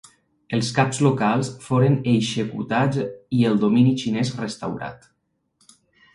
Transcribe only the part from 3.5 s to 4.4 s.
el domini xinès